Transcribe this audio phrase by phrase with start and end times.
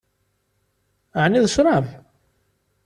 [1.23, 1.85] Ɛni d ccṛab?